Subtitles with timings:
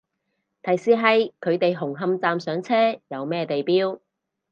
[0.63, 3.99] 提示係佢哋紅磡站上車，有咩地標